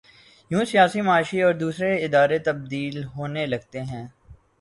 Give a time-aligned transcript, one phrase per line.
[0.51, 4.07] یوں سیاسی، معاشی اور دوسرے ادارے تبدیل ہونے لگتے ہیں۔